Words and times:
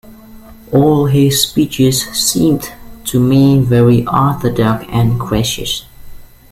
All 0.71 1.05
his 1.05 1.43
speeches 1.43 2.01
seemed 2.05 2.71
to 3.03 3.19
me 3.19 3.59
very 3.59 4.03
orthodox 4.07 4.83
and 4.89 5.19
gracious. 5.19 5.85